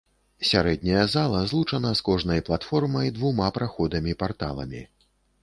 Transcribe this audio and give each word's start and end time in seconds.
Сярэдняя 0.51 1.03
зала 1.15 1.41
злучана 1.51 1.91
з 1.99 2.03
кожнай 2.07 2.41
платформай 2.49 3.13
двума 3.19 3.53
праходамі-парталамі. 3.59 4.83